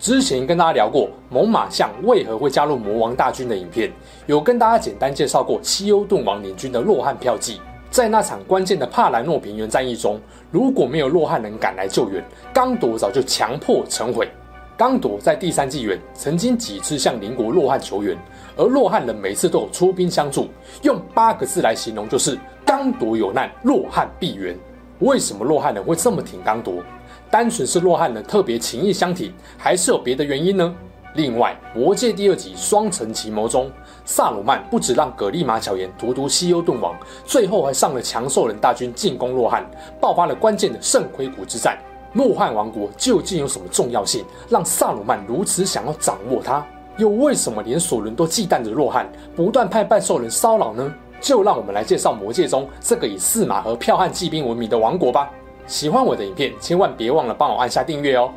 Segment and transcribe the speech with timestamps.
[0.00, 3.92] 之前跟大家聊过猛犸象为何会加入魔王大军的影片，
[4.24, 7.60] 有跟大家简单介绍过西欧顿王领军的洛汉票记。
[7.90, 10.18] 在那场关键的帕兰诺平原战役中，
[10.50, 14.26] 如果没有洛汉人赶来救援，刚铎早就强迫成毁。
[14.74, 18.16] 刚铎在第三纪元曾经几次向邻国洛汉求援，
[18.56, 20.48] 而洛汉人每次都有出兵相助，
[20.80, 24.56] 用八个字来形容就是“刚铎有难，洛汉必援”。
[25.00, 26.82] 为什么洛汉人会这么挺刚铎？
[27.30, 30.74] 单纯是洛汉的特别情谊相挺，还是有别的原因呢？
[31.14, 33.70] 另外，《魔戒》第二集《双城奇谋》中，
[34.04, 36.92] 萨鲁曼不止让葛利玛巧言荼毒西欧顿王，
[37.24, 39.64] 最后还上了强兽人大军进攻洛汉，
[40.00, 41.78] 爆发了关键的圣盔谷之战。
[42.14, 46.64] 洛汉王国究竟有什么重要性，让萨鲁曼如此想要掌握它？
[46.96, 50.92] 又为什么连索伦都忌惮着洛汉，不断派半兽人骚扰呢？
[51.20, 55.30] 就让我们来介绍《魔戒》中这个以四马和剽悍骑兵闻名的王国吧。
[55.70, 58.32] 喜欢我的影片，千万别忘了帮我按下订阅哦。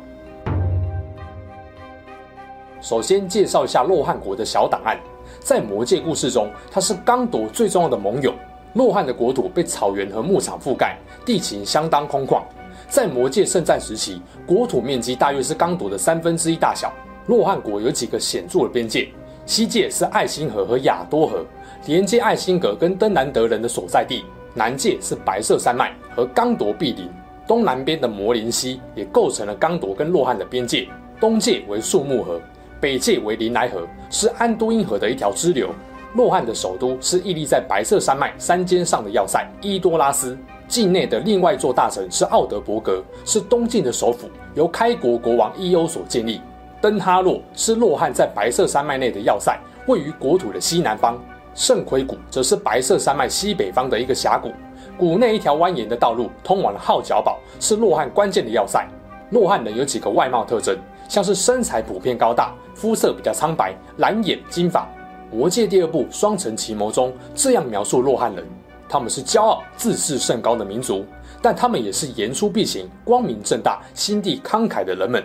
[2.80, 4.96] 首先介绍一下洛汉国的小档案，
[5.40, 8.32] 在魔戒故事中，它是刚铎最重要的盟友。
[8.74, 12.40] 洛汉的国土被草原和牧场覆盖，地形相当空旷。
[12.88, 16.92] 在魔戒圣战时期，国土面积大约是刚铎的三分之一大小。
[17.26, 19.08] 洛汉国有几个显著的边界，
[19.44, 21.44] 西界是艾辛河和亚多河，
[21.86, 24.22] 连接艾辛格跟登兰德人的所在地；
[24.54, 27.10] 南界是白色山脉和刚铎壁林。
[27.46, 30.88] 东南边的魔林溪也构成了刚铎跟洛汉的边界，
[31.20, 32.40] 东界为树木河，
[32.80, 35.68] 北界为林莱河，是安都因河的一条支流。
[36.14, 46.40] 洛汉的首都是屹立在白色山脉山尖上的要塞伊多拉斯，境内的另外一座大城是奥德伯格，是东境的首府，由开国国王伊欧所建立。
[46.80, 51.20] 登哈洛是洛汉在白色山脉内的要塞，位于国土的西南方。
[51.54, 54.50] 圣盔谷则是白色山脉西北方的一个峡谷。
[54.96, 58.86] 谷内一条蜿蜒的道路通往了号角堡，是洛汉关键的要塞。
[59.30, 60.76] 洛汉人有几个外貌特征，
[61.08, 64.88] 像是身材普遍高大，肤色比较苍白，蓝眼金发。
[65.32, 68.44] 魔戒第二部《双城奇谋》中这样描述洛汉人：
[68.88, 71.04] 他们是骄傲自视甚高的民族，
[71.42, 75.24] 但他们也是言出必行、光明正大、心地慷慨的人们。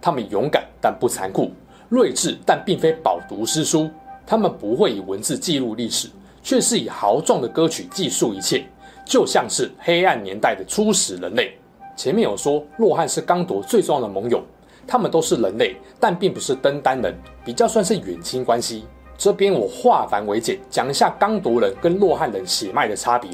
[0.00, 1.50] 他们勇敢但不残酷，
[1.90, 3.90] 睿智但并非饱读诗书。
[4.26, 6.08] 他们不会以文字记录历史，
[6.42, 8.64] 却是以豪壮的歌曲记述一切。
[9.10, 11.52] 就像是黑暗年代的初始人类。
[11.96, 14.40] 前面有说洛汉是刚铎最重要的盟友，
[14.86, 17.12] 他们都是人类，但并不是登丹人，
[17.44, 18.84] 比较算是远亲关系。
[19.18, 23.28] 这边我化繁为简，讲一下刚铎人跟洛汉人血脉的差别。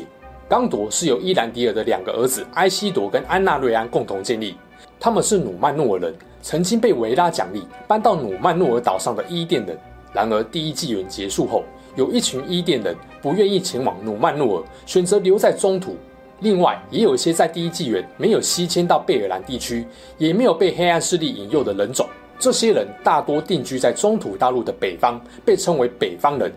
[0.49, 4.57] 刚铎是由伊兰迪尔的两个儿子埃西铎跟安纳瑞安共同建立，
[4.99, 9.79] 他们是努曼诺尔人，曾经被维拉奖励搬到努曼诺尔岛上的伊甸人。
[10.15, 11.65] 然而第一纪元结束后，
[11.97, 15.97] 有一群伊甸人不愿意前往努曼诺尔，选择留在中土。
[16.41, 19.87] 另外，也有一些在第一纪元没有西迁到贝尔兰地区，
[20.19, 22.07] 也没有被黑暗势力引诱的人种。
[22.39, 26.53] 这些人大多定居在中土大陆的北方，被称为北方人。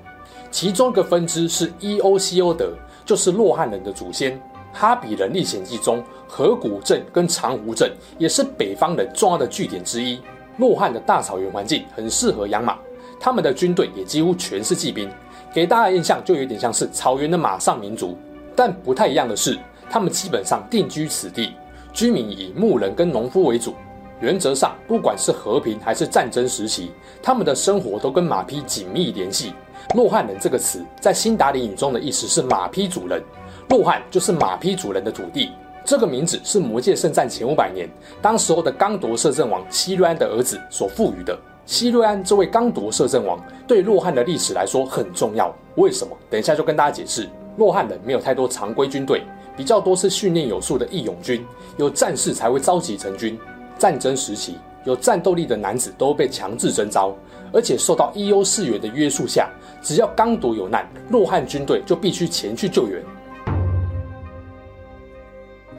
[0.52, 2.74] 其中一个分支是伊欧西欧德，
[3.06, 4.34] 就是洛汉人的祖先。
[4.74, 10.20] 《哈比人历险记》中，河谷镇跟长湖镇也是北方人重要的据点之一。
[10.58, 12.78] 洛汉的大草原环境很适合养马，
[13.18, 15.10] 他们的军队也几乎全是骑兵。
[15.54, 18.18] 给大家印象就有点像是草原的马上民族，
[18.56, 19.58] 但不太一样的是，
[19.90, 21.54] 他们基本上定居此地，
[21.92, 23.74] 居民以牧人跟农夫为主。
[24.22, 26.92] 原则上，不管是和平还是战争时期，
[27.24, 29.54] 他们的生活都跟马匹紧密联系。
[29.96, 33.24] 诺汉人这个词在辛达里语中的意思是马匹主人，
[33.70, 35.52] 诺汉就是马匹主人的土地。
[35.86, 37.90] 这个名字是魔戒圣战前五百年，
[38.22, 41.36] 当时候的刚铎摄政王西瑞安的儿子所赋予的。
[41.70, 46.18] 西瑞安这位刚铎摄政王对洛汉的历史来说很重要，为什么？
[46.28, 47.30] 等一下就跟大家解释。
[47.58, 49.22] 洛汉人没有太多常规军队，
[49.56, 51.46] 比较多是训练有素的义勇军，
[51.78, 53.38] 有战事才会召集成军。
[53.78, 57.16] 战争时期，有战斗力的男子都被强制征召，
[57.54, 59.48] 而且受到伊欧誓约的约束下，
[59.80, 63.00] 只要刚铎有难，洛汉军队就必须前去救援。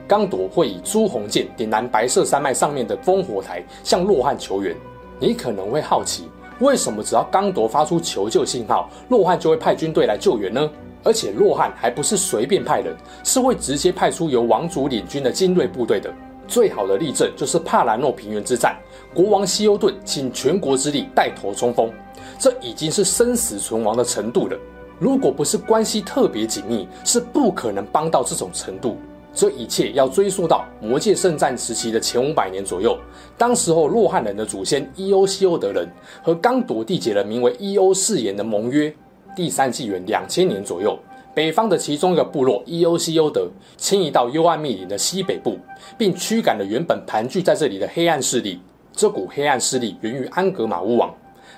[0.06, 4.76] 刚铎会以朱红剑点燃白色山脉上面的烽火台，向洛汉求援。
[5.20, 6.31] 你可能会好奇，
[6.61, 10.69] 为什么只要刚铎发出求救信号，洛汉就会派军队来救援呢？
[11.05, 16.11] 而且洛汉还不是随便派人，是会直接派出由王族领军的精锐部队的。
[16.49, 18.76] 最好的例证就是帕兰诺平原之战，
[19.14, 21.93] 国王西欧顿请全国之力带头冲锋，
[22.38, 24.58] 这已经是生死存亡的程度了。
[24.99, 28.96] 如果不是关系特别紧密，是不可能帮到这种程度。
[29.32, 32.99] 这一切要追溯到魔界圣战时期的前五百年左右。
[33.38, 35.88] 当时候，洛汉人的祖先伊欧西欧德人
[36.23, 38.93] 和刚铎缔结了名为伊欧誓言的盟约。
[39.37, 40.99] 第三纪元两千年左右，
[41.32, 45.56] 北方的其中一个部落伊欧西欧德迁移到幽暗密林的西北部，
[45.97, 48.61] 并驱赶了原本盘踞在这里的黑暗势力。
[48.93, 51.15] 这股黑暗势力源于安格玛巫王。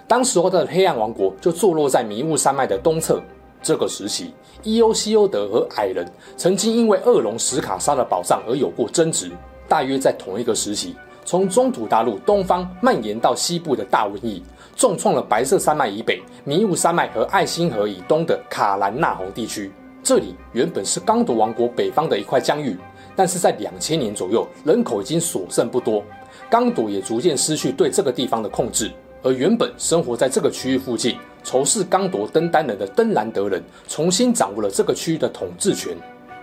[0.06, 3.20] 当时候的黑暗王国就坐落在迷雾山脉的东侧。
[3.62, 6.04] 这个时期，伊欧西欧德和矮人
[6.36, 9.30] 曾经因为恶龙史卡莎的宝藏而有过争执。
[9.68, 14.42] 大约在同一个时期，从中土大陆东方蔓延到西部的大瘟疫，
[14.76, 19.70] 重创了白色山脉以北、迷雾山脉和艾辛河以东的卡兰纳洪地区。
[20.02, 22.76] 这里原本是刚铎王国北方的一块疆域，
[23.14, 26.02] 但是在两千年左右，人口已经所剩不多，
[26.50, 28.90] 刚铎也逐渐失去对这个地方的控制。
[29.22, 35.96] 而原本生活在这个区域附近，仇视刚铎登丹人的登兰德人，重新掌握了这个区域的统治权。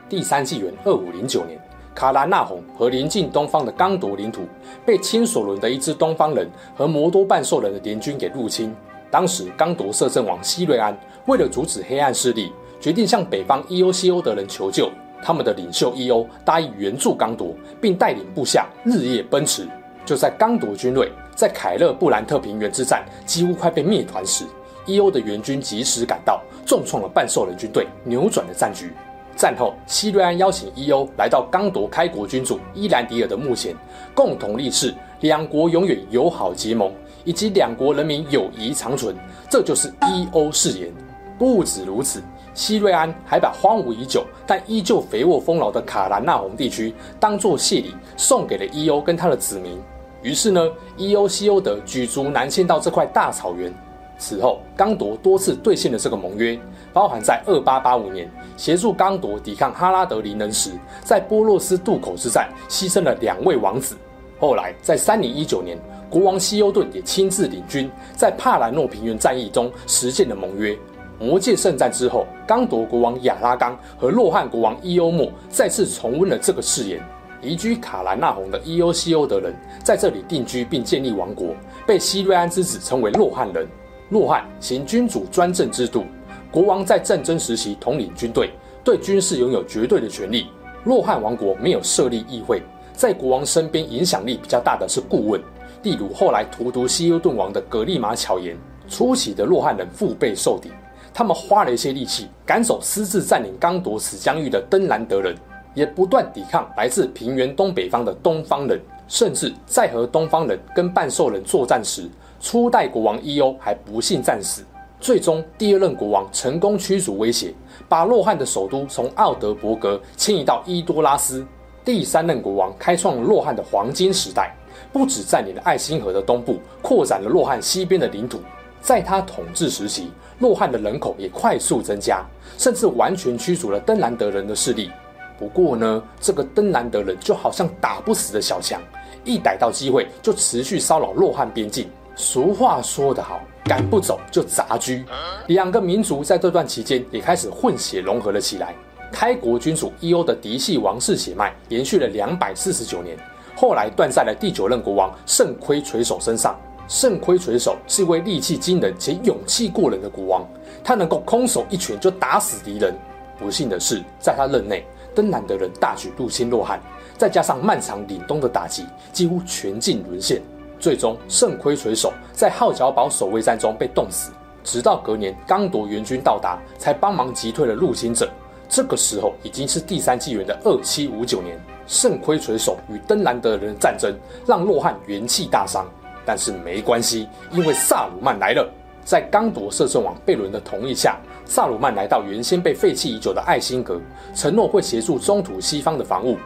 [0.07, 1.59] 第三纪元二五零九年，
[1.95, 4.41] 卡兰纳洪和临近东方的刚铎领土
[4.85, 8.75] 被亲索伦的一支东方人和摩多半兽人的联军给入侵。
[9.11, 14.89] 当时，刚铎摄政王希瑞安为了阻止黑暗势力，决定向北方伊欧西欧德人求救。
[15.21, 19.67] 他们的领袖 Eo 答应援助刚铎，并带领部下日夜奔驰。
[20.05, 24.45] 就在刚铎军队在凯勒布兰特平原之战几乎快被灭团时，
[24.89, 28.91] 伊欧的援军及时赶到，重创了半兽人军队，扭转了战局。
[29.35, 33.75] 战后，希瑞安邀请伊欧来到刚夺开国君主伊兰迪尔的墓前，
[34.15, 36.91] 共同立誓两国永远友好结盟，
[37.23, 39.15] 以及两国人民友谊长存。
[39.47, 40.91] 这就是伊欧誓言。
[41.37, 42.21] 不止如此，
[42.55, 49.79] 希瑞安还把荒芜已久但依旧肥沃丰饶的卡兰纳洪地区当作谢礼送给了伊欧跟他的子民。
[50.21, 53.73] 于是呢，伊欧西欧德举足南迁到这块大草原。
[54.19, 56.59] 此后，刚铎多次兑现了这个盟约，
[56.93, 60.71] 包含在二八八五年协助刚铎抵抗哈拉德林人时，
[61.01, 63.95] 在波洛斯渡口之战牺牲了两位王子。
[64.37, 65.77] 后来，在三零一九年，
[66.09, 70.77] 国王西欧顿也亲自领军，在帕兰诺平原战役中实践了盟约。
[71.17, 77.01] 魔界圣战之后，刚铎国王亚拉冈和洛汉国王伊欧莫再次重温了这个誓言。
[77.41, 81.55] 移居卡兰纳洪的伊欧西欧德人在这里定居并建立王国，
[81.87, 83.65] 被西瑞安之子称为洛汉人。
[84.09, 86.03] 洛汉行君主专政制度，
[86.49, 88.49] 国王在战争时期统领军队，
[88.83, 90.47] 对军事拥有绝对的权利。
[90.85, 95.39] 洛汉王国没有设立议会，在国王身边影响力比较大的是顾问，
[95.83, 98.57] 例如后来荼毒西欧顿王的格利马巧言。
[98.87, 100.71] 初期的洛汉人腹背受敌，
[101.13, 105.35] 他们花了一些力气赶走私自占领刚铎此疆域的登兰德人，
[105.75, 112.09] 也不断抵抗来自平原东北方的东方人，甚至在和东方人跟半兽人作战时。
[112.39, 114.63] 初代国王伊欧还不幸战死，
[114.99, 117.53] 最终第二任国王成功驱逐威胁，
[117.87, 121.45] 把洛汉的首都从奥德伯格迁移到伊多拉斯。
[121.83, 124.55] 第三任国王开创了洛汉的黄金时代，
[124.93, 128.39] 不止占领了爱辛河的东部，扩展了洛汉西边的领土。
[128.81, 132.23] 在他统治时期，洛汉的人口也快速增加，
[132.57, 134.89] 甚至完全驱逐了登兰德人的势力。
[135.37, 138.81] 不过呢，这个登兰德人就好像打不死的小强，
[139.25, 141.89] 一逮到机会就持续骚扰洛汉边境。
[142.19, 145.05] 俗话说得好，赶不走就杂居。
[145.47, 148.75] 两个民族在这段期间也开始混血融合了起来。
[149.09, 153.17] 开国君主伊欧的嫡系王室血脉延续了两百四十九年，
[153.55, 156.59] 后来断在了第九任国王圣盔垂手身上。
[156.89, 160.45] 圣盔垂手是一位力气惊人且勇气过人的国王，
[160.83, 162.93] 他能够空手一拳就打死敌人。
[163.37, 164.85] 不幸的是，在他任内，
[165.15, 166.81] 登兰德人大举入侵洛汗，
[167.17, 170.41] 再加上漫长凛冬的打击，几乎全境沦陷。
[170.79, 174.31] 最终，圣盔垂手在号角堡守卫战中被冻死。
[174.63, 178.29] 直到隔年，刚铎援军到达，才帮忙击退了入侵者。
[178.67, 181.59] 这个时候已经是第三纪元的二七五九年。
[181.87, 185.87] 圣盔垂手与登兰德人的战争让洛汗元气大伤，
[186.23, 188.69] 但是没关系，因为萨鲁曼来了。
[189.03, 193.99] 在刚铎摄政王贝伦的同意下，萨鲁曼来到原先被废弃已久的艾辛格，
[194.35, 196.37] 承诺会协助中土西方的防务。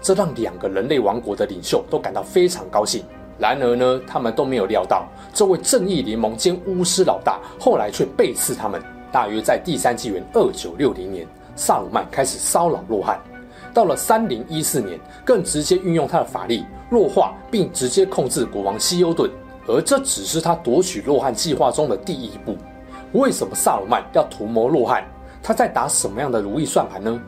[0.00, 3.04] 这让两个人类王国的领袖都感到非常高兴。
[3.42, 8.80] 然而呢，他们都没有料到，这位正义联盟兼巫师老大后来却背刺他们。
[9.10, 13.20] 大约在第三纪元二九六零年，萨鲁曼开始骚扰洛汉。
[13.74, 19.28] 到了三零一四年，更直接运用他的法力弱化并直接控制国王西优顿。
[19.66, 22.56] 而这只是他夺取洛汉计划中的第一步。
[23.10, 25.02] 为什么萨鲁曼要图谋洛汉？
[25.42, 27.20] 他在打什么样的如意算盘呢？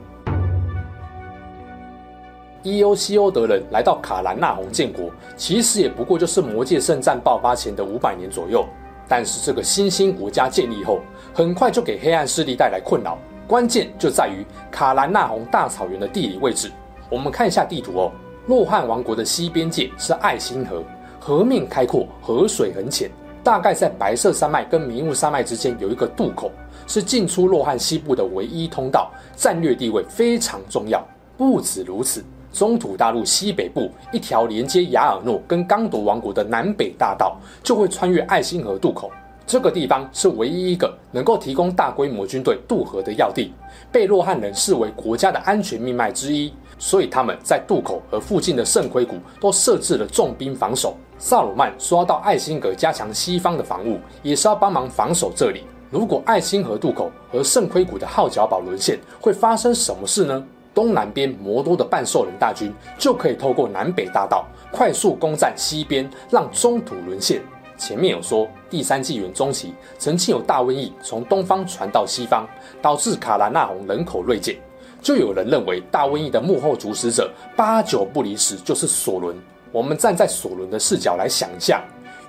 [2.64, 8.64] 伊欧西欧德人来到卡兰纳洪建国，其实也不过就是魔界圣战爆发前的五百年左右。
[9.06, 11.00] 但是这个新兴国家建立后，
[11.34, 13.18] 很快就给黑暗势力带来困扰。
[13.46, 16.72] 关键就在于卡兰纳洪大草原的地理位置。
[17.10, 18.12] 我们看一下地图哦，
[18.46, 20.82] 洛汉王国的西边界是爱辛河，
[21.20, 23.10] 河面开阔，河水很浅，
[23.42, 26.50] 大概在白色山脉跟迷雾山脉之间有一个渡口，
[26.86, 31.06] 是进出洛汉西部的唯一通道，战略地位非常重要。
[31.36, 39.10] 不止如此，中土大陆西北部一条连接雅尔诺跟刚铎王国的南北大道就会穿越爱辛河渡口。
[39.44, 43.52] 这个地方是唯一一个能够提供大规模军队渡河的要地，
[43.90, 50.96] 被洛汉人视为国家的安全命脉之一，所以他们在渡口和附近的圣盔谷都设置了重兵防守。
[51.18, 55.64] 萨鲁曼说要到爱辛格加强西方的防务，也是要帮忙防守这里。
[55.90, 60.42] 如果爱辛河渡口和圣盔谷的号角堡沦陷，会发生什么事呢？
[60.74, 67.40] 东南边摩多的半兽人大军就可以透过南北大道快速攻占西边，让中土沦陷。
[67.76, 72.46] 前面有说，第三纪元中期曾经有大瘟疫从东方传到西方，
[72.82, 74.56] 导致卡兰纳洪人口锐减。
[75.00, 79.36] 就有人认为大瘟疫的幕后主使者八九不离十就是索伦。
[79.70, 81.82] 我们站在索伦的视角来想象，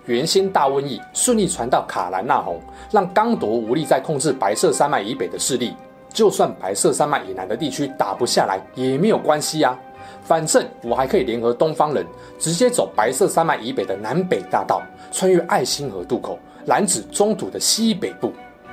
[0.06, 2.60] 原先大瘟疫顺利传到卡兰纳洪，
[2.92, 5.75] 让刚铎无力再控制白色山脉以北的势力，
[6.15, 9.77] 就算白色山脉以南的地区打不下来也没有关系啊。
[10.24, 12.05] 反正我还可以联合东方人，
[12.39, 14.81] 直接走白色山脉以北的南北大道，
[15.12, 18.31] 穿越爱心河渡口，拦指中土的西北部。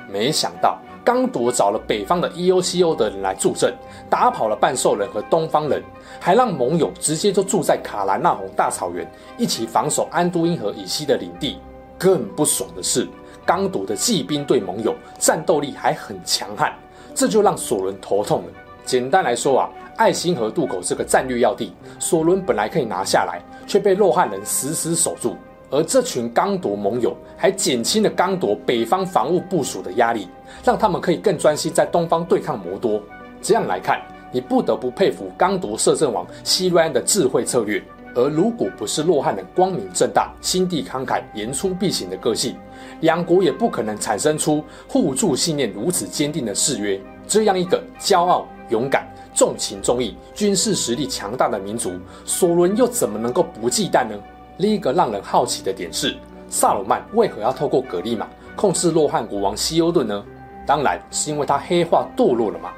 [0.09, 3.73] 没想到刚铎找了北方的 E O C O 的人来助阵，
[4.09, 5.83] 打跑了半兽人和东方人，
[6.19, 9.05] 还让盟友直接就住在卡兰纳洪大草原，
[9.37, 11.59] 一起防守安都因河以西的领地。
[11.97, 13.07] 更不爽的是，
[13.45, 16.73] 刚铎的骑兵队盟友战斗力还很强悍，
[17.13, 18.47] 这就让索伦头痛了。
[18.85, 19.69] 简单来说啊。
[19.95, 25.35] 爱辛河渡口是个战略要地，索伦本来可以拿下来，却被洛汉人死死守住。
[25.69, 30.27] 而这群刚铎盟友还减轻了刚铎北方防务部署的压力，
[30.63, 32.99] 让他们可以更专心在东方对抗魔多。
[33.39, 34.01] 这样来看，
[34.31, 37.79] 你不得不佩服刚铎摄政王西瑞安的智慧策略。
[38.15, 42.55] 而如果不是洛汉的光明正大、心地慷慨、言出必行的个性，
[43.01, 46.99] 两国也不可能产生出互助信念如此坚定的誓约。
[47.27, 49.07] 这样一个骄傲、勇敢。
[49.35, 51.93] 重情重义、军事实力强大的民族，
[52.23, 54.15] 索伦又怎么能够不忌惮呢？
[54.57, 56.15] 另一个让人好奇的点是，
[56.49, 60.23] 萨鲁曼为何要透过格利玛控制洛汉国王西欧顿呢？
[60.67, 62.69] 当然是因为他黑化堕落了嘛。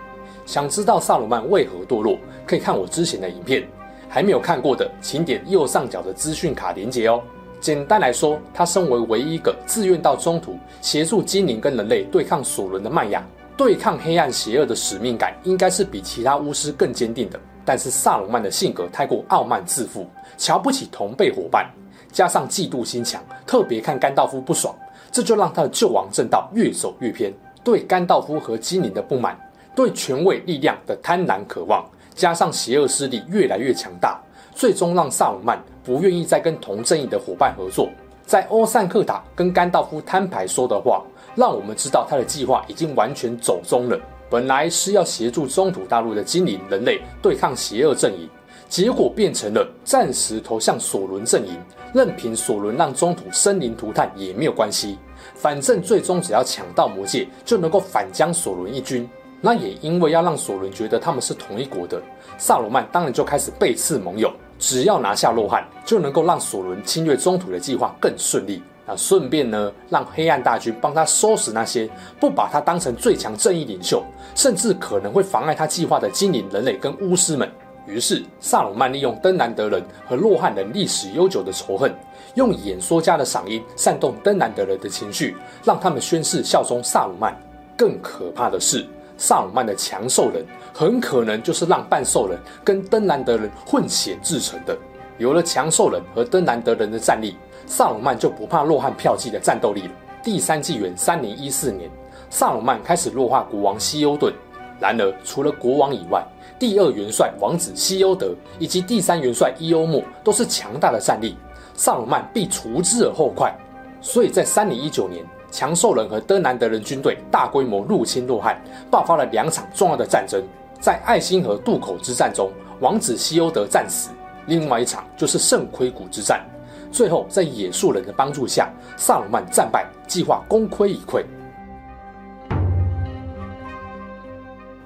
[0.45, 3.67] 想知道萨鲁曼为何堕落，可以看我之前的影片。
[4.09, 7.21] 还没有看过的，请点右上角的资讯卡连接哦。
[7.59, 13.25] 简单来说，他身为唯一一个自愿到中土协助精灵跟人类对抗索伦的迈雅。
[13.57, 20.05] 对抗黑暗邪恶的使命感应该是比其他巫师更坚定的，但是萨鲁曼的性格太过傲慢自负，
[20.37, 21.65] 瞧不起同辈伙伴，
[22.11, 24.75] 加上嫉妒心强，特别看甘道夫不爽，
[25.09, 27.33] 这就让他的救亡正道越走越偏。
[27.63, 29.39] 对甘道夫和精灵的不满，
[29.73, 31.83] 对权位力量的贪婪渴望，
[32.15, 34.19] 加上邪恶势力越来越强大，
[34.55, 37.89] 最终让萨鲁曼不愿意再跟同阵营的伙伴合作。
[38.25, 41.03] 在欧散克塔跟甘道夫摊牌说的话。
[41.35, 43.99] 让我们知道他的计划已经完全走中了。
[44.29, 48.29] 本来是要协助中土大陆的精灵人类对抗邪恶阵营，
[48.69, 51.59] 结果变成了暂时投向索伦阵营，
[51.93, 54.97] 任凭索伦让中土生灵涂炭也没有关系。
[55.33, 59.05] 反正最终只要抢到魔戒，就能够反将索伦一军。
[59.45, 62.01] 那也因为要让索伦觉得他们是同一国的，
[62.35, 68.63] 萨鲁曼当然就开始背刺盟友，只要拿下洛汉，就能够让索伦侵略中土的计划更顺利。
[68.87, 71.87] 那顺便呢，让黑暗大军帮他收拾那些
[72.19, 77.47] 不把他当成最强正义领袖，甚至可能会妨碍他计划的精灵、人类跟巫师们。
[77.85, 81.93] 于是，萨鲁曼利用登兰德人和洛汉人历史悠久的仇恨，
[82.33, 87.39] 用演说家的嗓音煽动登兰德人的情绪，让他们宣誓效忠萨鲁曼。
[87.77, 94.77] 更可怕的是，萨鲁曼的强兽人很可能就是让半兽人跟登兰德人混血制成的。
[95.17, 97.35] 有了强兽人和登兰德人的战力。
[97.67, 99.91] 萨鲁曼就不怕洛汉票骑的战斗力了。
[100.21, 101.89] 第三纪元三零一四年，
[102.29, 104.31] 萨鲁曼开始弱化国王西欧顿。
[104.79, 106.23] 然而，除了国王以外，
[106.59, 111.35] 第二元帅王子西欧德以及第三元帅伊欧莫都是强大的战力，
[111.73, 113.51] 萨鲁曼必除之而后快。
[113.99, 120.43] 所以在三零一九年，强兽人和登兰德人军队大规模入侵洛汉，爆发了两场重要的战争。
[120.81, 124.09] 在爱辛河渡口之战中，王子西欧德战死；
[124.47, 126.45] 另外一场就是圣盔谷之战。
[126.91, 131.23] 最后，在野兽人的帮助下，萨鲁曼战败，计划功亏一篑。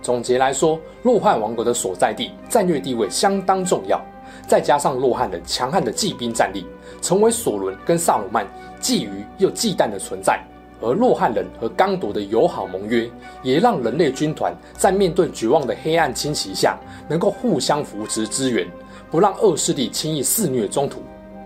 [0.03, 3.99] 总结来说，洛汉王国的所在地战略地位相当重要，
[4.47, 6.67] 再加上洛汗人强悍的骑兵战力，
[7.01, 8.45] 成为索伦跟萨鲁曼
[8.79, 9.09] 觊觎
[9.39, 10.39] 又忌惮的存在。
[10.81, 13.09] 而洛汗人和刚铎的友好盟约，
[13.43, 18.65] 也让人类军团在面对绝望的黑暗侵袭下，能够互相扶持支援，
[19.11, 21.01] 不让恶势力轻易肆虐中土。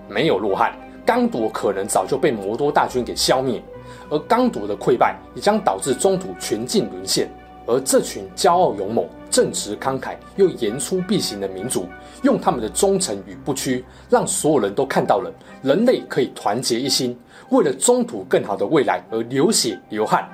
[0.08, 0.74] 没有洛汗，
[1.06, 3.62] 刚铎可能早就被魔多大军给消灭，
[4.10, 7.30] 而刚铎的溃败也将导致中土全境沦陷。
[7.66, 11.88] 而这群骄傲勇猛、正直慷慨又言出必行的民族，
[12.22, 17.18] 用他们的忠诚与不屈，让所有人都看到了人类可以团结一心，
[17.50, 20.30] 为了中土更好的未来而流血流汗。